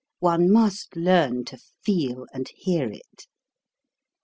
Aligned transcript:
One 0.19 0.51
must 0.51 0.95
learn 0.95 1.45
to 1.45 1.59
feel 1.83 2.25
and 2.33 2.49
hear 2.55 2.89
it. 2.89 3.27